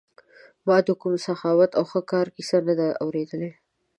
[0.67, 3.51] ما د کوم سخاوت او ښه کار کیسه نه ده اورېدلې.